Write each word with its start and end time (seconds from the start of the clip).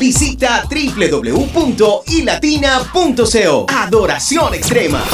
Visita 0.00 0.64
www.ilatina.co. 0.66 3.66
Adoración 3.68 4.54
extrema. 4.54 5.04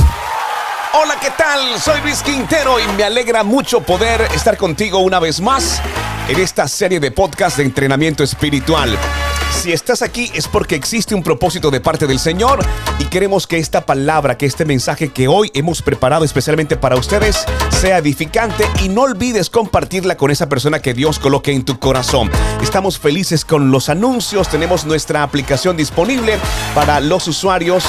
Hola, 0.95 1.19
¿qué 1.21 1.31
tal? 1.37 1.81
Soy 1.81 2.01
Luis 2.03 2.23
Quintero 2.23 2.79
y 2.79 2.87
me 2.97 3.03
alegra 3.03 3.43
mucho 3.43 3.81
poder 3.81 4.29
estar 4.33 4.57
contigo 4.57 5.01
una 5.01 5.19
vez 5.19 5.41
más 5.41 5.83
en 6.29 6.39
esta 6.39 6.69
serie 6.69 7.01
de 7.01 7.11
podcast 7.11 7.57
de 7.57 7.65
entrenamiento 7.65 8.23
espiritual. 8.23 8.97
Si 9.51 9.73
estás 9.73 10.03
aquí 10.03 10.31
es 10.35 10.49
porque 10.49 10.75
existe 10.75 11.15
un 11.15 11.23
propósito 11.23 11.71
de 11.71 11.81
parte 11.81 12.07
del 12.07 12.19
Señor 12.19 12.61
y 12.99 13.05
queremos 13.05 13.47
que 13.47 13.59
esta 13.59 13.85
palabra, 13.85 14.39
que 14.39 14.47
este 14.47 14.65
mensaje 14.65 15.09
que 15.09 15.29
hoy 15.29 15.51
hemos 15.55 15.83
preparado 15.83 16.25
especialmente 16.25 16.77
para 16.77 16.97
ustedes 16.97 17.45
sea 17.81 17.99
edificante 17.99 18.65
y 18.83 18.89
no 18.89 19.03
olvides 19.03 19.51
compartirla 19.51 20.17
con 20.17 20.31
esa 20.31 20.49
persona 20.49 20.81
que 20.81 20.95
Dios 20.95 21.19
coloque 21.19 21.53
en 21.53 21.65
tu 21.65 21.79
corazón. 21.79 22.31
Estamos 22.63 22.99
felices 22.99 23.45
con 23.45 23.71
los 23.71 23.89
anuncios, 23.89 24.49
tenemos 24.49 24.85
nuestra 24.85 25.23
aplicación 25.23 25.77
disponible 25.77 26.39
para 26.75 27.01
los 27.01 27.27
usuarios 27.29 27.85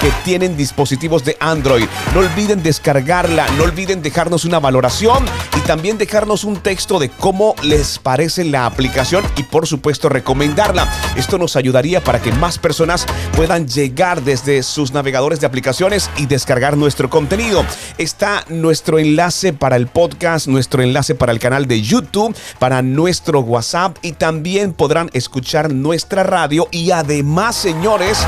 que 0.00 0.10
tienen 0.24 0.56
dispositivos 0.56 1.24
de 1.24 1.36
Android. 1.40 1.86
No 2.14 2.20
olviden 2.20 2.62
descargarla, 2.62 3.46
no 3.56 3.64
olviden 3.64 4.02
dejarnos 4.02 4.44
una 4.44 4.58
valoración 4.58 5.24
y 5.56 5.60
también 5.60 5.98
dejarnos 5.98 6.44
un 6.44 6.56
texto 6.56 6.98
de 6.98 7.10
cómo 7.10 7.54
les 7.62 7.98
parece 7.98 8.44
la 8.44 8.66
aplicación 8.66 9.24
y 9.36 9.42
por 9.42 9.66
supuesto 9.66 10.08
recomendarla. 10.08 10.88
Esto 11.16 11.38
nos 11.38 11.56
ayudaría 11.56 12.02
para 12.02 12.20
que 12.20 12.32
más 12.32 12.58
personas 12.58 13.06
puedan 13.36 13.68
llegar 13.68 14.22
desde 14.22 14.62
sus 14.62 14.92
navegadores 14.92 15.40
de 15.40 15.46
aplicaciones 15.46 16.10
y 16.16 16.26
descargar 16.26 16.76
nuestro 16.76 17.10
contenido. 17.10 17.64
Está 17.98 18.44
nuestro 18.48 18.98
enlace 18.98 19.52
para 19.52 19.76
el 19.76 19.86
podcast, 19.86 20.46
nuestro 20.46 20.82
enlace 20.82 21.14
para 21.14 21.32
el 21.32 21.38
canal 21.38 21.66
de 21.66 21.82
YouTube, 21.82 22.34
para 22.58 22.82
nuestro 22.82 23.40
WhatsApp 23.40 23.98
y 24.02 24.12
también 24.12 24.72
podrán 24.72 25.10
escuchar 25.12 25.72
nuestra 25.72 26.22
radio 26.22 26.68
y 26.70 26.90
además, 26.90 27.56
señores, 27.56 28.26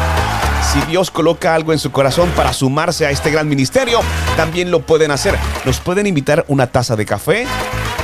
si 0.73 0.81
Dios 0.87 1.11
coloca 1.11 1.55
algo 1.55 1.75
en 1.75 1.79
su 1.79 1.93
corazón 1.93 2.31
para 2.31 2.55
sumarse 2.55 3.05
a 3.05 3.11
este 3.11 3.31
gran 3.31 3.47
ministerio, 3.47 4.01
también 4.39 4.71
lo 4.71 4.81
pueden 4.81 5.11
hacer. 5.11 5.39
Nos 5.67 5.81
pueden 5.81 6.07
invitar 6.07 6.47
una 6.49 6.67
taza 6.67 6.97
de 6.97 7.05
café, 7.05 7.47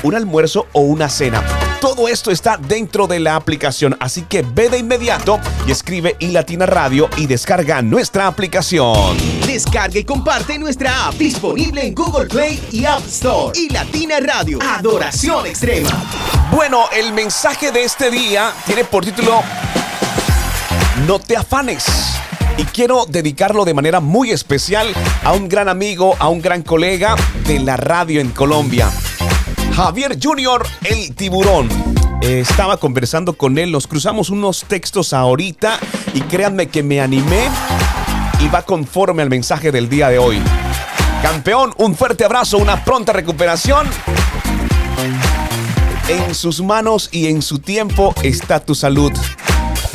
un 0.02 0.14
almuerzo 0.14 0.66
o 0.72 0.80
una 0.80 1.08
cena. 1.08 1.42
Todo 1.80 2.08
esto 2.08 2.30
está 2.30 2.58
dentro 2.58 3.06
de 3.06 3.20
la 3.20 3.36
aplicación, 3.36 3.96
así 4.00 4.22
que 4.22 4.42
ve 4.42 4.68
de 4.68 4.76
inmediato 4.76 5.40
y 5.66 5.70
escribe 5.70 6.16
iLatina 6.18 6.66
Radio 6.66 7.08
y 7.16 7.26
descarga 7.26 7.80
nuestra 7.80 8.26
aplicación. 8.26 9.16
Descarga 9.46 9.98
y 9.98 10.04
comparte 10.04 10.58
nuestra 10.58 11.06
app 11.06 11.14
disponible 11.14 11.86
en 11.86 11.94
Google 11.94 12.26
Play 12.26 12.62
y 12.70 12.84
App 12.84 13.06
Store. 13.06 13.58
Y 13.58 13.70
Latina 13.70 14.16
Radio, 14.20 14.58
Adoración 14.60 15.46
Extrema. 15.46 15.88
Bueno, 16.50 16.84
el 16.92 17.14
mensaje 17.14 17.72
de 17.72 17.84
este 17.84 18.10
día 18.10 18.52
tiene 18.66 18.84
por 18.84 19.06
título 19.06 19.40
No 21.06 21.18
te 21.18 21.34
afanes 21.34 22.17
y 22.58 22.64
quiero 22.64 23.06
dedicarlo 23.08 23.64
de 23.64 23.72
manera 23.72 24.00
muy 24.00 24.32
especial 24.32 24.88
a 25.24 25.32
un 25.32 25.48
gran 25.48 25.68
amigo, 25.68 26.16
a 26.18 26.28
un 26.28 26.42
gran 26.42 26.62
colega 26.62 27.14
de 27.46 27.60
la 27.60 27.76
radio 27.76 28.20
en 28.20 28.30
Colombia. 28.30 28.90
Javier 29.74 30.18
Junior, 30.20 30.66
el 30.84 31.14
tiburón. 31.14 31.68
estaba 32.20 32.76
conversando 32.76 33.34
con 33.34 33.58
él, 33.58 33.70
nos 33.70 33.86
cruzamos 33.86 34.28
unos 34.28 34.64
textos 34.64 35.12
ahorita 35.12 35.78
y 36.12 36.20
créanme 36.22 36.66
que 36.66 36.82
me 36.82 37.00
animé 37.00 37.48
y 38.40 38.48
va 38.48 38.62
conforme 38.62 39.22
al 39.22 39.30
mensaje 39.30 39.70
del 39.70 39.88
día 39.88 40.08
de 40.08 40.18
hoy. 40.18 40.42
Campeón, 41.22 41.72
un 41.78 41.94
fuerte 41.94 42.24
abrazo, 42.24 42.58
una 42.58 42.84
pronta 42.84 43.12
recuperación. 43.12 43.86
En 46.08 46.34
sus 46.34 46.60
manos 46.60 47.08
y 47.12 47.28
en 47.28 47.40
su 47.40 47.60
tiempo 47.60 48.14
está 48.22 48.58
tu 48.58 48.74
salud 48.74 49.12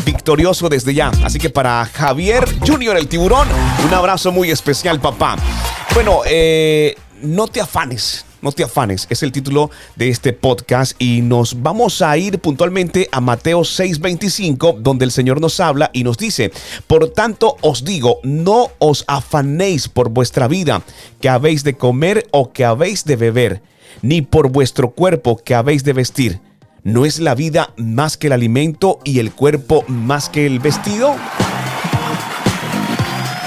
victorioso 0.03 0.69
desde 0.69 0.93
ya. 0.93 1.11
Así 1.23 1.39
que 1.39 1.49
para 1.49 1.85
Javier 1.85 2.45
Junior, 2.65 2.97
el 2.97 3.07
tiburón, 3.07 3.47
un 3.85 3.93
abrazo 3.93 4.31
muy 4.31 4.51
especial, 4.51 4.99
papá. 4.99 5.35
Bueno, 5.93 6.21
eh, 6.25 6.95
no 7.21 7.47
te 7.47 7.61
afanes. 7.61 8.25
No 8.43 8.51
te 8.51 8.65
afanes, 8.65 9.07
es 9.09 9.23
el 9.23 9.31
título 9.31 9.71
de 9.95 10.09
este 10.09 10.33
podcast 10.33 11.01
y 11.01 11.21
nos 11.21 11.61
vamos 11.61 12.01
a 12.01 12.17
ir 12.17 12.39
puntualmente 12.39 13.07
a 13.09 13.21
Mateo 13.21 13.61
6:25, 13.61 14.79
donde 14.79 15.05
el 15.05 15.11
Señor 15.11 15.39
nos 15.39 15.61
habla 15.61 15.91
y 15.93 16.03
nos 16.03 16.17
dice, 16.17 16.51
por 16.85 17.09
tanto 17.11 17.55
os 17.61 17.85
digo, 17.85 18.19
no 18.23 18.67
os 18.79 19.05
afanéis 19.07 19.87
por 19.87 20.09
vuestra 20.09 20.49
vida, 20.49 20.81
que 21.21 21.29
habéis 21.29 21.63
de 21.63 21.75
comer 21.75 22.27
o 22.31 22.51
que 22.51 22.65
habéis 22.65 23.05
de 23.05 23.15
beber, 23.15 23.61
ni 24.01 24.21
por 24.21 24.49
vuestro 24.49 24.89
cuerpo 24.89 25.37
que 25.37 25.55
habéis 25.55 25.85
de 25.85 25.93
vestir. 25.93 26.41
¿No 26.85 27.05
es 27.05 27.19
la 27.19 27.33
vida 27.33 27.73
más 27.77 28.17
que 28.17 28.27
el 28.27 28.33
alimento 28.33 28.99
y 29.05 29.19
el 29.19 29.31
cuerpo 29.31 29.85
más 29.87 30.27
que 30.27 30.45
el 30.45 30.59
vestido? 30.59 31.15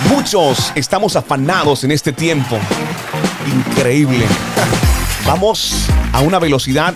Muchos 0.09 0.73
estamos 0.75 1.17
afanados 1.17 1.85
en 1.85 1.91
este 1.91 2.15
tiempo. 2.15 2.57
Increíble. 3.69 4.25
Vamos 5.27 5.87
a 6.15 6.23
una 6.23 6.39
velocidad 6.39 6.95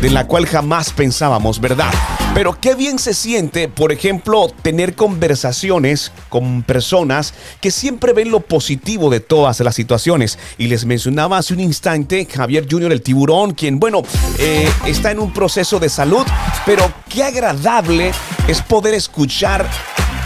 de 0.00 0.10
la 0.10 0.26
cual 0.26 0.46
jamás 0.46 0.92
pensábamos, 0.92 1.60
¿verdad? 1.60 1.92
Pero 2.34 2.56
qué 2.60 2.74
bien 2.74 2.98
se 2.98 3.14
siente, 3.14 3.68
por 3.68 3.90
ejemplo, 3.90 4.48
tener 4.62 4.94
conversaciones 4.94 6.12
con 6.28 6.62
personas 6.62 7.34
que 7.60 7.70
siempre 7.70 8.12
ven 8.12 8.30
lo 8.30 8.40
positivo 8.40 9.10
de 9.10 9.20
todas 9.20 9.58
las 9.60 9.74
situaciones. 9.74 10.38
Y 10.56 10.68
les 10.68 10.84
mencionaba 10.84 11.38
hace 11.38 11.54
un 11.54 11.60
instante 11.60 12.26
Javier 12.26 12.66
Junior, 12.70 12.92
el 12.92 13.02
tiburón, 13.02 13.52
quien, 13.54 13.80
bueno, 13.80 14.02
eh, 14.38 14.70
está 14.86 15.10
en 15.10 15.18
un 15.18 15.32
proceso 15.32 15.80
de 15.80 15.88
salud, 15.88 16.24
pero 16.64 16.92
qué 17.08 17.24
agradable 17.24 18.12
es 18.46 18.62
poder 18.62 18.94
escuchar 18.94 19.68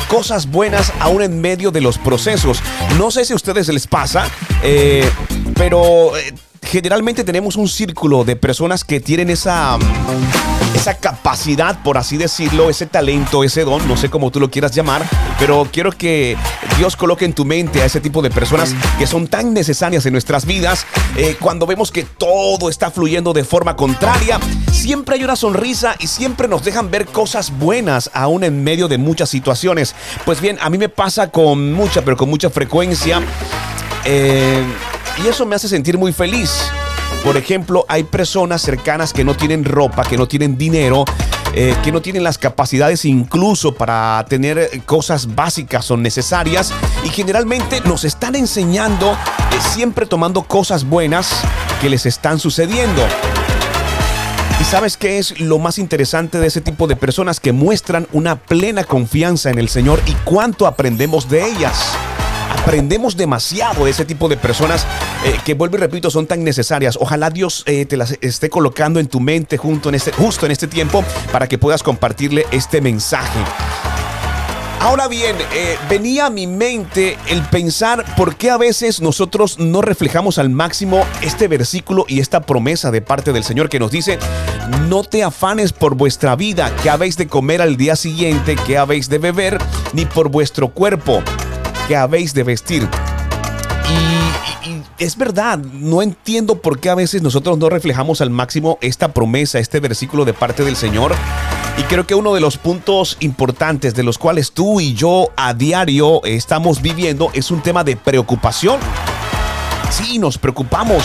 cosas 0.08 0.50
buenas 0.50 0.92
aún 1.00 1.22
en 1.22 1.40
medio 1.40 1.70
de 1.70 1.80
los 1.80 1.96
procesos. 1.96 2.60
No 2.98 3.10
sé 3.10 3.24
si 3.24 3.32
a 3.32 3.36
ustedes 3.36 3.68
les 3.68 3.86
pasa, 3.86 4.28
eh, 4.62 5.08
pero... 5.54 6.14
Eh, 6.16 6.34
generalmente 6.72 7.22
tenemos 7.22 7.56
un 7.56 7.68
círculo 7.68 8.24
de 8.24 8.34
personas 8.34 8.82
que 8.82 8.98
tienen 8.98 9.28
esa, 9.28 9.76
esa 10.74 10.94
capacidad, 10.94 11.82
por 11.82 11.98
así 11.98 12.16
decirlo, 12.16 12.70
ese 12.70 12.86
talento, 12.86 13.44
ese 13.44 13.62
don, 13.62 13.86
no 13.86 13.98
sé 13.98 14.08
cómo 14.08 14.30
tú 14.30 14.40
lo 14.40 14.50
quieras 14.50 14.74
llamar, 14.74 15.06
pero 15.38 15.68
quiero 15.70 15.92
que 15.92 16.34
Dios 16.78 16.96
coloque 16.96 17.26
en 17.26 17.34
tu 17.34 17.44
mente 17.44 17.82
a 17.82 17.84
ese 17.84 18.00
tipo 18.00 18.22
de 18.22 18.30
personas 18.30 18.74
que 18.98 19.06
son 19.06 19.28
tan 19.28 19.52
necesarias 19.52 20.06
en 20.06 20.12
nuestras 20.12 20.46
vidas. 20.46 20.86
Eh, 21.18 21.36
cuando 21.38 21.66
vemos 21.66 21.92
que 21.92 22.04
todo 22.04 22.70
está 22.70 22.90
fluyendo 22.90 23.34
de 23.34 23.44
forma 23.44 23.76
contraria, 23.76 24.40
siempre 24.72 25.16
hay 25.16 25.24
una 25.24 25.36
sonrisa 25.36 25.94
y 25.98 26.06
siempre 26.06 26.48
nos 26.48 26.64
dejan 26.64 26.90
ver 26.90 27.04
cosas 27.04 27.52
buenas 27.58 28.10
aún 28.14 28.44
en 28.44 28.64
medio 28.64 28.88
de 28.88 28.96
muchas 28.96 29.28
situaciones. 29.28 29.94
Pues 30.24 30.40
bien, 30.40 30.56
a 30.62 30.70
mí 30.70 30.78
me 30.78 30.88
pasa 30.88 31.30
con 31.30 31.74
mucha, 31.74 32.00
pero 32.00 32.16
con 32.16 32.30
mucha 32.30 32.48
frecuencia. 32.48 33.20
Eh, 34.06 34.64
y 35.22 35.28
eso 35.28 35.46
me 35.46 35.56
hace 35.56 35.68
sentir 35.68 35.98
muy 35.98 36.12
feliz. 36.12 36.70
Por 37.24 37.36
ejemplo, 37.36 37.84
hay 37.88 38.04
personas 38.04 38.62
cercanas 38.62 39.12
que 39.12 39.24
no 39.24 39.34
tienen 39.34 39.64
ropa, 39.64 40.02
que 40.02 40.16
no 40.16 40.26
tienen 40.26 40.58
dinero, 40.58 41.04
eh, 41.54 41.76
que 41.84 41.92
no 41.92 42.00
tienen 42.00 42.24
las 42.24 42.38
capacidades 42.38 43.04
incluso 43.04 43.74
para 43.74 44.24
tener 44.28 44.58
eh, 44.58 44.82
cosas 44.84 45.34
básicas 45.34 45.90
o 45.90 45.96
necesarias 45.96 46.72
y 47.04 47.10
generalmente 47.10 47.80
nos 47.82 48.04
están 48.04 48.34
enseñando 48.34 49.12
eh, 49.12 49.16
siempre 49.74 50.06
tomando 50.06 50.42
cosas 50.42 50.84
buenas 50.84 51.42
que 51.80 51.90
les 51.90 52.06
están 52.06 52.38
sucediendo. 52.40 53.02
¿Y 54.60 54.64
sabes 54.64 54.96
qué 54.96 55.18
es 55.18 55.40
lo 55.40 55.58
más 55.58 55.78
interesante 55.78 56.38
de 56.38 56.46
ese 56.46 56.60
tipo 56.60 56.86
de 56.86 56.96
personas 56.96 57.38
que 57.38 57.52
muestran 57.52 58.08
una 58.12 58.36
plena 58.36 58.84
confianza 58.84 59.50
en 59.50 59.58
el 59.58 59.68
Señor 59.68 60.00
y 60.06 60.12
cuánto 60.24 60.66
aprendemos 60.66 61.28
de 61.28 61.46
ellas? 61.46 61.96
Aprendemos 62.50 63.16
demasiado 63.16 63.84
de 63.84 63.91
ese 63.91 64.04
tipo 64.04 64.28
de 64.28 64.36
personas 64.36 64.86
eh, 65.25 65.38
que, 65.44 65.54
vuelvo 65.54 65.76
y 65.76 65.80
repito, 65.80 66.10
son 66.10 66.26
tan 66.26 66.44
necesarias. 66.44 66.97
Ojalá 67.00 67.30
Dios 67.30 67.64
eh, 67.66 67.86
te 67.86 67.97
las 67.97 68.16
esté 68.20 68.50
colocando 68.50 69.00
en 69.00 69.08
tu 69.08 69.20
mente 69.20 69.56
junto 69.56 69.88
en 69.88 69.97
este, 69.97 70.12
justo 70.12 70.47
en 70.47 70.52
este 70.52 70.69
tiempo 70.69 71.04
para 71.32 71.48
que 71.48 71.58
puedas 71.58 71.82
compartirle 71.82 72.47
este 72.50 72.81
mensaje. 72.81 73.41
Ahora 74.82 75.06
bien, 75.06 75.37
eh, 75.55 75.76
venía 75.88 76.26
a 76.26 76.31
mi 76.31 76.49
mente 76.49 77.16
el 77.28 77.40
pensar 77.43 78.05
por 78.16 78.34
qué 78.34 78.50
a 78.50 78.56
veces 78.56 79.00
nosotros 79.00 79.61
no 79.61 79.81
reflejamos 79.81 80.38
al 80.38 80.50
máximo 80.50 81.06
este 81.22 81.46
versículo 81.46 82.05
y 82.08 82.19
esta 82.19 82.40
promesa 82.40 82.90
de 82.90 83.00
parte 83.00 83.32
del 83.32 83.44
Señor 83.44 83.69
que 83.69 83.78
nos 83.78 83.93
dice, 83.93 84.19
no 84.88 85.05
te 85.05 85.22
afanes 85.22 85.72
por 85.72 85.94
vuestra 85.94 86.34
vida, 86.34 86.75
que 86.82 86.90
habéis 86.90 87.16
de 87.16 87.28
comer 87.28 87.62
al 87.62 87.76
día 87.76 87.94
siguiente, 87.94 88.56
que 88.56 88.76
habéis 88.76 89.08
de 89.08 89.19
beber, 89.19 89.58
ni 89.93 90.05
por 90.05 90.31
vuestro 90.31 90.70
cuerpo 90.70 91.22
habéis 91.96 92.34
de 92.34 92.42
vestir. 92.42 92.88
Y, 93.88 94.82
es 94.98 95.16
verdad, 95.16 95.58
no 95.58 96.02
entiendo 96.02 96.60
por 96.60 96.78
qué 96.78 96.88
a 96.90 96.94
veces 96.94 97.22
nosotros 97.22 97.58
no 97.58 97.68
reflejamos 97.68 98.20
al 98.20 98.30
máximo 98.30 98.78
esta 98.80 99.12
promesa, 99.12 99.58
este 99.58 99.80
versículo 99.80 100.24
de 100.24 100.32
parte 100.32 100.64
del 100.64 100.76
Señor. 100.76 101.12
Y 101.76 101.82
creo 101.84 102.06
que 102.06 102.14
uno 102.14 102.34
de 102.34 102.40
los 102.40 102.58
puntos 102.58 103.16
importantes 103.20 103.94
de 103.94 104.02
los 104.02 104.18
cuales 104.18 104.52
tú 104.52 104.80
y 104.80 104.94
yo 104.94 105.30
a 105.36 105.54
diario 105.54 106.22
estamos 106.24 106.82
viviendo 106.82 107.30
es 107.34 107.50
un 107.50 107.62
tema 107.62 107.82
de 107.82 107.96
preocupación. 107.96 108.78
Sí, 109.90 110.18
nos 110.18 110.38
preocupamos. 110.38 111.02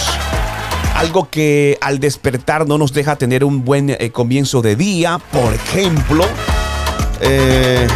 Algo 0.95 1.29
que 1.29 1.77
al 1.81 1.99
despertar 1.99 2.67
no 2.67 2.77
nos 2.77 2.93
deja 2.93 3.15
tener 3.15 3.43
un 3.43 3.63
buen 3.63 3.89
eh, 3.91 4.11
comienzo 4.11 4.61
de 4.61 4.75
día, 4.75 5.19
por 5.31 5.53
ejemplo 5.53 6.25
eh, 7.21 7.87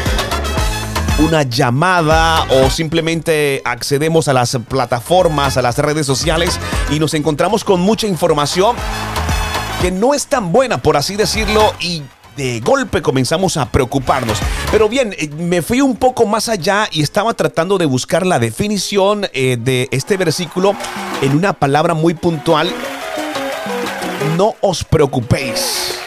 una 1.21 1.43
llamada 1.43 2.45
o 2.49 2.69
simplemente 2.69 3.61
accedemos 3.63 4.27
a 4.27 4.33
las 4.33 4.57
plataformas, 4.67 5.55
a 5.57 5.61
las 5.61 5.77
redes 5.77 6.05
sociales 6.05 6.59
y 6.89 6.99
nos 6.99 7.13
encontramos 7.13 7.63
con 7.63 7.79
mucha 7.79 8.07
información 8.07 8.75
que 9.81 9.91
no 9.91 10.13
es 10.13 10.27
tan 10.27 10.51
buena, 10.51 10.79
por 10.79 10.97
así 10.97 11.15
decirlo, 11.15 11.73
y 11.79 12.01
de 12.35 12.59
golpe 12.61 13.01
comenzamos 13.01 13.57
a 13.57 13.69
preocuparnos. 13.69 14.39
Pero 14.71 14.89
bien, 14.89 15.13
eh, 15.17 15.29
me 15.29 15.61
fui 15.61 15.81
un 15.81 15.95
poco 15.95 16.25
más 16.25 16.49
allá 16.49 16.87
y 16.91 17.03
estaba 17.03 17.33
tratando 17.33 17.77
de 17.77 17.85
buscar 17.85 18.25
la 18.25 18.39
definición 18.39 19.27
eh, 19.33 19.57
de 19.59 19.89
este 19.91 20.17
versículo 20.17 20.75
en 21.21 21.35
una 21.35 21.53
palabra 21.53 21.93
muy 21.93 22.13
puntual. 22.13 22.71
No 24.37 24.55
os 24.61 24.83
preocupéis 24.83 25.99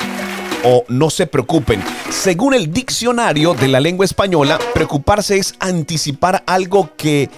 o 0.64 0.84
no 0.88 1.10
se 1.10 1.26
preocupen. 1.26 1.82
Según 2.10 2.54
el 2.54 2.72
diccionario 2.72 3.54
de 3.54 3.68
la 3.68 3.80
lengua 3.80 4.04
española, 4.04 4.58
preocuparse 4.72 5.38
es 5.38 5.54
anticipar 5.60 6.42
algo 6.46 6.90
que 6.96 7.30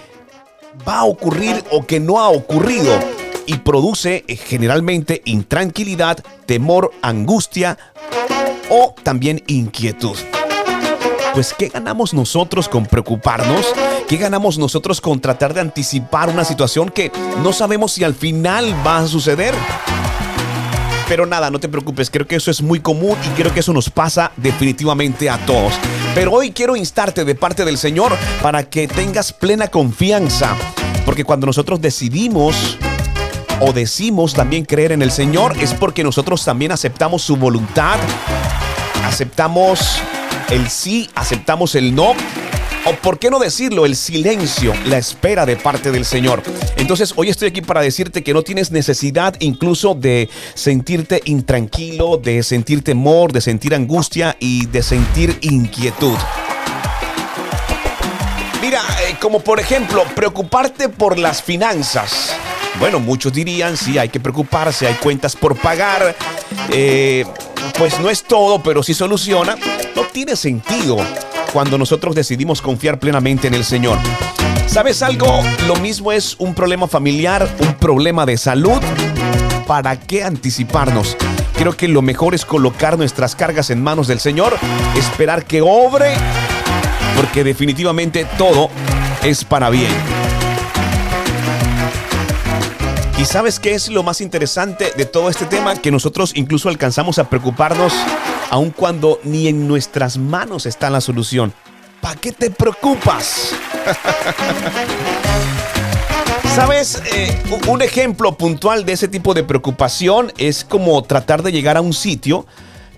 va 0.86 1.00
a 1.00 1.04
ocurrir 1.04 1.62
o 1.70 1.84
que 1.86 2.00
no 2.00 2.20
ha 2.20 2.28
ocurrido 2.28 2.98
y 3.46 3.58
produce 3.58 4.24
eh, 4.26 4.36
generalmente 4.36 5.22
intranquilidad, 5.24 6.18
temor, 6.46 6.92
angustia 7.02 7.78
o 8.70 8.94
también 9.02 9.42
inquietud. 9.46 10.16
Pues, 11.34 11.52
¿qué 11.52 11.68
ganamos 11.68 12.14
nosotros 12.14 12.68
con 12.68 12.86
preocuparnos? 12.86 13.66
¿Qué 14.08 14.16
ganamos 14.16 14.56
nosotros 14.56 15.00
con 15.00 15.20
tratar 15.20 15.52
de 15.52 15.60
anticipar 15.60 16.30
una 16.30 16.44
situación 16.44 16.88
que 16.88 17.12
no 17.42 17.52
sabemos 17.52 17.92
si 17.92 18.04
al 18.04 18.14
final 18.14 18.74
va 18.86 18.98
a 18.98 19.06
suceder? 19.06 19.54
Pero 21.08 21.24
nada, 21.24 21.50
no 21.50 21.60
te 21.60 21.68
preocupes, 21.68 22.10
creo 22.10 22.26
que 22.26 22.36
eso 22.36 22.50
es 22.50 22.62
muy 22.62 22.80
común 22.80 23.16
y 23.24 23.28
creo 23.40 23.54
que 23.54 23.60
eso 23.60 23.72
nos 23.72 23.90
pasa 23.90 24.32
definitivamente 24.36 25.30
a 25.30 25.38
todos. 25.46 25.74
Pero 26.14 26.32
hoy 26.32 26.50
quiero 26.50 26.74
instarte 26.76 27.24
de 27.24 27.34
parte 27.34 27.64
del 27.64 27.78
Señor 27.78 28.12
para 28.42 28.68
que 28.68 28.88
tengas 28.88 29.32
plena 29.32 29.68
confianza, 29.68 30.56
porque 31.04 31.24
cuando 31.24 31.46
nosotros 31.46 31.80
decidimos 31.80 32.76
o 33.60 33.72
decimos 33.72 34.34
también 34.34 34.64
creer 34.64 34.92
en 34.92 35.02
el 35.02 35.10
Señor 35.10 35.56
es 35.60 35.72
porque 35.74 36.02
nosotros 36.02 36.44
también 36.44 36.72
aceptamos 36.72 37.22
su 37.22 37.36
voluntad, 37.36 37.98
aceptamos 39.04 40.00
el 40.50 40.68
sí, 40.68 41.08
aceptamos 41.14 41.74
el 41.74 41.94
no 41.94 42.14
o 42.86 42.94
por 42.94 43.18
qué 43.18 43.30
no 43.30 43.38
decirlo, 43.38 43.84
el 43.84 43.96
silencio, 43.96 44.72
la 44.86 44.96
espera 44.96 45.44
de 45.44 45.56
parte 45.56 45.90
del 45.90 46.04
Señor. 46.04 46.42
Entonces 46.76 47.12
hoy 47.16 47.28
estoy 47.28 47.48
aquí 47.48 47.60
para 47.60 47.80
decirte 47.80 48.22
que 48.22 48.32
no 48.32 48.42
tienes 48.42 48.70
necesidad 48.70 49.34
incluso 49.40 49.94
de 49.94 50.30
sentirte 50.54 51.20
intranquilo, 51.24 52.16
de 52.16 52.42
sentir 52.42 52.84
temor, 52.84 53.32
de 53.32 53.40
sentir 53.40 53.74
angustia 53.74 54.36
y 54.38 54.66
de 54.66 54.82
sentir 54.82 55.36
inquietud. 55.40 56.16
Mira, 58.62 58.80
eh, 59.06 59.16
como 59.20 59.40
por 59.40 59.58
ejemplo, 59.58 60.04
preocuparte 60.14 60.88
por 60.88 61.18
las 61.18 61.42
finanzas. 61.42 62.34
Bueno, 62.78 63.00
muchos 63.00 63.32
dirían, 63.32 63.76
sí, 63.76 63.98
hay 63.98 64.10
que 64.10 64.20
preocuparse, 64.20 64.86
hay 64.86 64.94
cuentas 64.94 65.34
por 65.34 65.56
pagar. 65.56 66.14
Eh, 66.70 67.24
pues 67.78 67.98
no 67.98 68.10
es 68.10 68.22
todo, 68.22 68.62
pero 68.62 68.82
sí 68.82 68.94
soluciona. 68.94 69.56
No 69.94 70.02
tiene 70.12 70.36
sentido 70.36 70.98
cuando 71.56 71.78
nosotros 71.78 72.14
decidimos 72.14 72.60
confiar 72.60 72.98
plenamente 72.98 73.48
en 73.48 73.54
el 73.54 73.64
Señor. 73.64 73.96
¿Sabes 74.66 75.02
algo? 75.02 75.42
Lo 75.66 75.76
mismo 75.76 76.12
es 76.12 76.36
un 76.38 76.52
problema 76.52 76.86
familiar, 76.86 77.48
un 77.60 77.72
problema 77.76 78.26
de 78.26 78.36
salud. 78.36 78.78
¿Para 79.66 79.98
qué 79.98 80.22
anticiparnos? 80.22 81.16
Creo 81.56 81.74
que 81.74 81.88
lo 81.88 82.02
mejor 82.02 82.34
es 82.34 82.44
colocar 82.44 82.98
nuestras 82.98 83.34
cargas 83.34 83.70
en 83.70 83.82
manos 83.82 84.06
del 84.06 84.20
Señor, 84.20 84.54
esperar 84.98 85.46
que 85.46 85.62
obre, 85.62 86.12
porque 87.16 87.42
definitivamente 87.42 88.26
todo 88.36 88.68
es 89.22 89.42
para 89.42 89.70
bien. 89.70 89.94
¿Y 93.18 93.24
sabes 93.24 93.58
qué 93.58 93.72
es 93.72 93.88
lo 93.88 94.02
más 94.02 94.20
interesante 94.20 94.92
de 94.94 95.06
todo 95.06 95.30
este 95.30 95.46
tema? 95.46 95.74
Que 95.74 95.90
nosotros 95.90 96.32
incluso 96.34 96.68
alcanzamos 96.68 97.18
a 97.18 97.30
preocuparnos 97.30 97.94
aun 98.50 98.70
cuando 98.70 99.20
ni 99.24 99.48
en 99.48 99.68
nuestras 99.68 100.18
manos 100.18 100.66
está 100.66 100.90
la 100.90 101.00
solución. 101.00 101.52
¿Para 102.00 102.16
qué 102.16 102.32
te 102.32 102.50
preocupas? 102.50 103.52
¿Sabes? 106.54 107.02
Eh, 107.12 107.42
un 107.68 107.82
ejemplo 107.82 108.36
puntual 108.36 108.86
de 108.86 108.94
ese 108.94 109.08
tipo 109.08 109.34
de 109.34 109.44
preocupación 109.44 110.32
es 110.38 110.64
como 110.64 111.02
tratar 111.02 111.42
de 111.42 111.52
llegar 111.52 111.76
a 111.76 111.80
un 111.80 111.92
sitio 111.92 112.46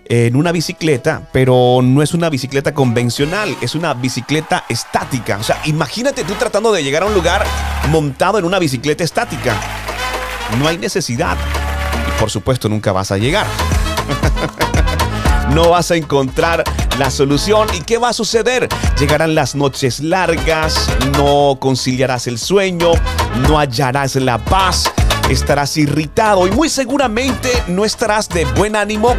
en 0.04 0.36
una 0.36 0.52
bicicleta, 0.52 1.28
pero 1.32 1.80
no 1.82 2.02
es 2.02 2.14
una 2.14 2.30
bicicleta 2.30 2.72
convencional, 2.72 3.54
es 3.60 3.74
una 3.74 3.94
bicicleta 3.94 4.64
estática. 4.68 5.38
O 5.38 5.42
sea, 5.42 5.60
imagínate 5.66 6.24
tú 6.24 6.34
tratando 6.34 6.72
de 6.72 6.82
llegar 6.82 7.02
a 7.02 7.06
un 7.06 7.14
lugar 7.14 7.44
montado 7.90 8.38
en 8.38 8.44
una 8.44 8.58
bicicleta 8.58 9.04
estática. 9.04 9.54
No 10.58 10.66
hay 10.66 10.78
necesidad. 10.78 11.36
Y 12.06 12.20
por 12.20 12.30
supuesto 12.30 12.68
nunca 12.68 12.92
vas 12.92 13.10
a 13.10 13.18
llegar. 13.18 13.46
no 15.54 15.70
vas 15.70 15.90
a 15.90 15.96
encontrar 15.96 16.64
la 16.98 17.10
solución. 17.10 17.68
¿Y 17.74 17.80
qué 17.82 17.98
va 17.98 18.10
a 18.10 18.12
suceder? 18.12 18.68
Llegarán 18.98 19.34
las 19.34 19.54
noches 19.54 20.00
largas, 20.00 20.88
no 21.16 21.58
conciliarás 21.60 22.26
el 22.26 22.38
sueño, 22.38 22.92
no 23.48 23.58
hallarás 23.58 24.16
la 24.16 24.38
paz, 24.38 24.92
estarás 25.30 25.76
irritado 25.76 26.46
y 26.46 26.50
muy 26.50 26.68
seguramente 26.68 27.50
no 27.68 27.84
estarás 27.84 28.28
de 28.28 28.44
buen 28.44 28.76
ánimo 28.76 29.14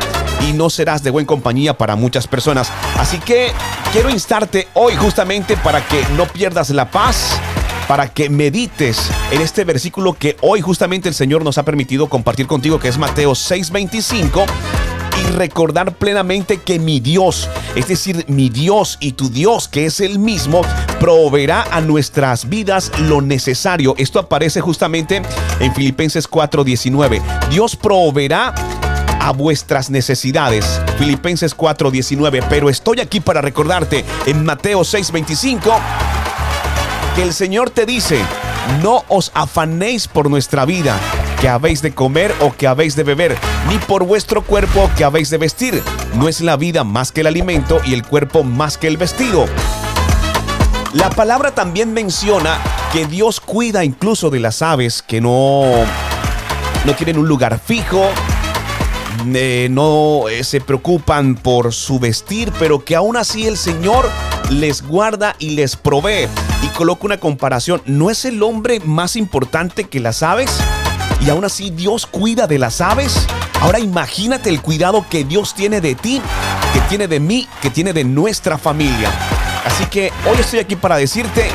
y 0.47 0.53
no 0.53 0.69
serás 0.69 1.03
de 1.03 1.11
buena 1.11 1.27
compañía 1.27 1.77
para 1.77 1.95
muchas 1.95 2.27
personas. 2.27 2.71
Así 2.97 3.19
que 3.19 3.51
quiero 3.91 4.09
instarte 4.09 4.67
hoy 4.73 4.95
justamente 4.95 5.57
para 5.57 5.85
que 5.85 6.03
no 6.15 6.25
pierdas 6.25 6.69
la 6.71 6.89
paz 6.89 7.39
para 7.87 8.07
que 8.07 8.29
medites 8.29 9.09
en 9.31 9.41
este 9.41 9.63
versículo 9.63 10.13
que 10.13 10.37
hoy 10.41 10.61
justamente 10.61 11.09
el 11.09 11.15
Señor 11.15 11.43
nos 11.43 11.57
ha 11.57 11.65
permitido 11.65 12.07
compartir 12.07 12.45
contigo, 12.45 12.79
que 12.79 12.87
es 12.87 12.99
Mateo 12.99 13.31
6:25 13.31 14.45
y 15.19 15.31
recordar 15.31 15.95
plenamente 15.95 16.57
que 16.57 16.80
mi 16.80 17.00
Dios, 17.00 17.50
es 17.75 17.88
decir, 17.88 18.25
mi 18.27 18.50
Dios 18.50 18.98
y 19.00 19.13
tu 19.13 19.30
Dios, 19.30 19.68
que 19.68 19.86
es 19.86 20.00
el 20.00 20.19
mismo, 20.19 20.62
proveerá 21.00 21.66
a 21.71 21.81
nuestras 21.81 22.50
vidas 22.50 22.92
lo 23.00 23.21
necesario. 23.21 23.95
Esto 23.98 24.19
aparece 24.19 24.62
justamente 24.62 25.21
en 25.60 25.75
Filipenses 25.75 26.27
4:19. 26.30 27.21
Dios 27.50 27.75
proveerá 27.75 28.54
a 29.19 29.31
vuestras 29.31 29.89
necesidades. 29.89 30.81
Filipenses 30.98 31.56
4:19. 31.56 32.42
Pero 32.50 32.69
estoy 32.69 33.00
aquí 33.00 33.19
para 33.19 33.42
recordarte 33.42 34.06
en 34.25 34.45
Mateo 34.45 34.83
6:25 34.83 35.79
que 37.15 37.24
el 37.24 37.34
Señor 37.34 37.70
te 37.70 37.86
dice, 37.86 38.20
no 38.82 39.03
os 39.08 39.32
afanéis 39.34 40.08
por 40.08 40.29
nuestra 40.29 40.65
vida, 40.65 40.98
que 41.39 41.48
habéis 41.48 41.81
de 41.81 41.93
comer 41.93 42.34
o 42.41 42.53
que 42.53 42.67
habéis 42.67 42.96
de 42.96 43.03
beber, 43.03 43.38
ni 43.69 43.77
por 43.77 44.03
vuestro 44.03 44.41
cuerpo 44.41 44.89
que 44.98 45.03
habéis 45.03 45.29
de 45.29 45.38
vestir. 45.38 45.81
No 46.15 46.27
es 46.27 46.41
la 46.41 46.58
vida 46.58 46.84
más 46.84 47.12
que 47.12 47.22
el 47.22 47.27
alimento 47.27 47.79
y 47.86 47.93
el 47.93 48.03
cuerpo 48.03 48.43
más 48.43 48.77
que 48.77 48.88
el 48.88 48.98
vestido. 48.98 49.46
La 50.93 51.10
palabra 51.10 51.51
también 51.51 51.93
menciona 51.93 52.58
que 52.91 53.05
Dios 53.05 53.39
cuida 53.39 53.86
incluso 53.86 54.29
de 54.29 54.39
las 54.39 54.62
aves 54.62 55.01
que 55.01 55.22
no, 55.22 55.63
no 56.86 56.93
tienen 56.96 57.17
un 57.17 57.27
lugar 57.27 57.60
fijo, 57.63 58.10
eh, 59.34 59.67
no 59.69 60.27
eh, 60.29 60.43
se 60.43 60.62
preocupan 60.62 61.36
por 61.36 61.74
su 61.74 62.00
vestir, 62.00 62.51
pero 62.58 62.84
que 62.84 62.96
aún 62.96 63.17
así 63.17 63.48
el 63.48 63.58
Señor 63.58 64.10
les 64.50 64.81
guarda 64.81 65.36
y 65.39 65.51
les 65.51 65.75
provee. 65.75 66.27
Y 66.63 66.67
coloca 66.69 67.05
una 67.05 67.19
comparación, 67.19 67.81
¿no 67.86 68.10
es 68.10 68.25
el 68.25 68.41
hombre 68.43 68.79
más 68.81 69.15
importante 69.15 69.86
que 69.86 70.00
las 70.00 70.24
aves? 70.24 70.60
Y 71.21 71.29
aún 71.29 71.43
así 71.43 71.69
Dios 71.69 72.05
cuida 72.05 72.47
de 72.47 72.59
las 72.59 72.81
aves. 72.81 73.27
Ahora 73.61 73.79
imagínate 73.79 74.49
el 74.49 74.61
cuidado 74.61 75.05
que 75.09 75.23
Dios 75.23 75.53
tiene 75.53 75.81
de 75.81 75.95
ti, 75.95 76.21
que 76.73 76.79
tiene 76.81 77.07
de 77.07 77.19
mí, 77.19 77.47
que 77.61 77.69
tiene 77.69 77.93
de 77.93 78.03
nuestra 78.03 78.57
familia. 78.57 79.11
Así 79.65 79.85
que 79.88 80.11
hoy 80.29 80.38
estoy 80.39 80.59
aquí 80.59 80.75
para 80.75 80.95
decirte, 80.95 81.49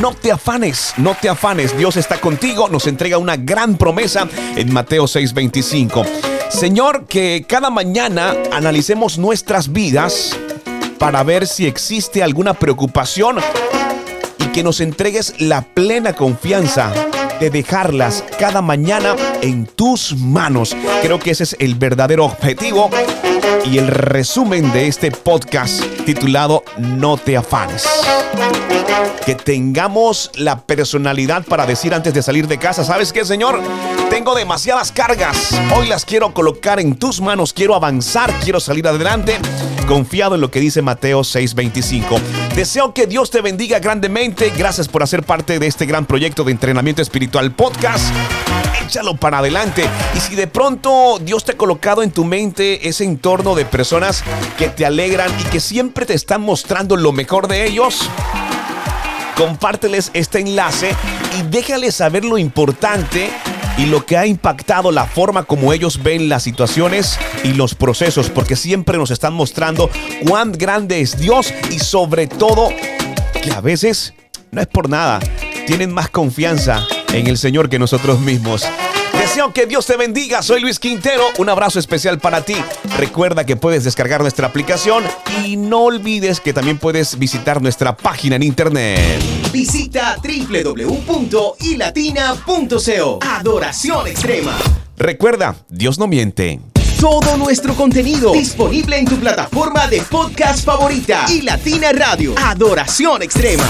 no 0.00 0.14
te 0.14 0.32
afanes, 0.32 0.94
no 0.96 1.14
te 1.14 1.28
afanes. 1.28 1.76
Dios 1.76 1.96
está 1.96 2.18
contigo, 2.20 2.68
nos 2.68 2.86
entrega 2.86 3.18
una 3.18 3.36
gran 3.36 3.76
promesa 3.76 4.26
en 4.56 4.72
Mateo 4.72 5.04
6:25. 5.04 6.04
Señor, 6.48 7.04
que 7.06 7.44
cada 7.46 7.68
mañana 7.68 8.34
analicemos 8.52 9.18
nuestras 9.18 9.70
vidas 9.70 10.34
para 10.98 11.22
ver 11.22 11.46
si 11.46 11.66
existe 11.66 12.22
alguna 12.22 12.54
preocupación 12.54 13.36
y 14.38 14.46
que 14.46 14.62
nos 14.62 14.80
entregues 14.80 15.34
la 15.38 15.62
plena 15.62 16.14
confianza 16.14 16.92
de 17.40 17.50
dejarlas 17.50 18.24
cada 18.38 18.62
mañana 18.62 19.14
en 19.42 19.66
tus 19.66 20.16
manos. 20.16 20.76
Creo 21.02 21.18
que 21.18 21.30
ese 21.30 21.44
es 21.44 21.56
el 21.58 21.74
verdadero 21.74 22.24
objetivo 22.24 22.90
y 23.64 23.78
el 23.78 23.88
resumen 23.88 24.72
de 24.72 24.88
este 24.88 25.10
podcast 25.10 25.82
titulado 26.04 26.64
No 26.78 27.16
te 27.16 27.36
afanes. 27.36 27.86
Que 29.24 29.34
tengamos 29.34 30.30
la 30.34 30.60
personalidad 30.60 31.44
para 31.44 31.66
decir 31.66 31.94
antes 31.94 32.14
de 32.14 32.22
salir 32.22 32.48
de 32.48 32.58
casa, 32.58 32.84
¿sabes 32.84 33.12
qué, 33.12 33.24
Señor? 33.24 33.60
Tengo 34.10 34.34
demasiadas 34.34 34.90
cargas. 34.90 35.54
Hoy 35.76 35.86
las 35.86 36.04
quiero 36.04 36.32
colocar 36.32 36.80
en 36.80 36.96
tus 36.96 37.20
manos, 37.20 37.52
quiero 37.52 37.74
avanzar, 37.74 38.32
quiero 38.40 38.58
salir 38.58 38.88
adelante 38.88 39.38
confiado 39.88 40.34
en 40.34 40.42
lo 40.42 40.50
que 40.50 40.60
dice 40.60 40.82
Mateo 40.82 41.22
6:25. 41.22 42.20
Deseo 42.54 42.92
que 42.92 43.06
Dios 43.06 43.30
te 43.30 43.40
bendiga 43.40 43.78
grandemente. 43.78 44.52
Gracias 44.56 44.86
por 44.86 45.02
hacer 45.02 45.22
parte 45.22 45.58
de 45.58 45.66
este 45.66 45.86
gran 45.86 46.04
proyecto 46.04 46.44
de 46.44 46.52
entrenamiento 46.52 47.02
espiritual 47.02 47.52
podcast 47.52 48.04
échalo 48.84 49.16
para 49.16 49.38
adelante. 49.38 49.84
Y 50.16 50.20
si 50.20 50.34
de 50.34 50.46
pronto 50.46 51.18
Dios 51.20 51.44
te 51.44 51.52
ha 51.52 51.56
colocado 51.56 52.02
en 52.02 52.10
tu 52.10 52.24
mente 52.24 52.88
ese 52.88 53.04
entorno 53.04 53.54
de 53.54 53.66
personas 53.66 54.24
que 54.56 54.68
te 54.68 54.86
alegran 54.86 55.30
y 55.40 55.44
que 55.44 55.60
siempre 55.60 56.06
te 56.06 56.14
están 56.14 56.40
mostrando 56.40 56.96
lo 56.96 57.12
mejor 57.12 57.48
de 57.48 57.66
ellos, 57.66 58.08
compárteles 59.36 60.10
este 60.14 60.40
enlace 60.40 60.94
y 61.38 61.42
déjales 61.42 61.96
saber 61.96 62.24
lo 62.24 62.38
importante 62.38 63.30
y 63.78 63.86
lo 63.86 64.04
que 64.04 64.16
ha 64.16 64.26
impactado 64.26 64.90
la 64.90 65.06
forma 65.06 65.44
como 65.44 65.72
ellos 65.72 66.02
ven 66.02 66.28
las 66.28 66.42
situaciones 66.42 67.18
y 67.44 67.54
los 67.54 67.74
procesos, 67.74 68.28
porque 68.28 68.56
siempre 68.56 68.98
nos 68.98 69.10
están 69.10 69.32
mostrando 69.32 69.88
cuán 70.26 70.52
grande 70.52 71.00
es 71.00 71.18
Dios 71.18 71.54
y 71.70 71.78
sobre 71.78 72.26
todo 72.26 72.70
que 73.40 73.52
a 73.52 73.60
veces 73.60 74.14
no 74.50 74.60
es 74.60 74.66
por 74.66 74.88
nada, 74.88 75.20
tienen 75.66 75.92
más 75.92 76.10
confianza 76.10 76.86
en 77.12 77.28
el 77.28 77.38
Señor 77.38 77.68
que 77.68 77.78
nosotros 77.78 78.20
mismos. 78.20 78.66
Deseo 79.28 79.52
que 79.52 79.66
Dios 79.66 79.84
te 79.84 79.98
bendiga. 79.98 80.42
Soy 80.42 80.62
Luis 80.62 80.78
Quintero. 80.78 81.22
Un 81.36 81.50
abrazo 81.50 81.78
especial 81.78 82.18
para 82.18 82.46
ti. 82.46 82.56
Recuerda 82.96 83.44
que 83.44 83.56
puedes 83.56 83.84
descargar 83.84 84.22
nuestra 84.22 84.46
aplicación 84.46 85.04
y 85.44 85.58
no 85.58 85.80
olvides 85.80 86.40
que 86.40 86.54
también 86.54 86.78
puedes 86.78 87.18
visitar 87.18 87.60
nuestra 87.60 87.94
página 87.94 88.36
en 88.36 88.42
internet. 88.42 89.20
Visita 89.52 90.16
www.ilatina.co. 90.22 93.18
Adoración 93.20 94.06
extrema. 94.06 94.56
Recuerda, 94.96 95.56
Dios 95.68 95.98
no 95.98 96.06
miente. 96.06 96.60
Todo 96.98 97.36
nuestro 97.36 97.74
contenido 97.74 98.32
disponible 98.32 98.96
en 98.96 99.04
tu 99.04 99.16
plataforma 99.16 99.88
de 99.88 100.00
podcast 100.00 100.64
favorita 100.64 101.26
y 101.28 101.42
Latina 101.42 101.92
Radio. 101.92 102.34
Adoración 102.38 103.22
extrema. 103.22 103.68